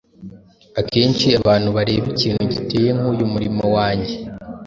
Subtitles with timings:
[0.79, 4.13] Akenshi abantu bareba ikintu giteye nk’uyu murimo wanjye,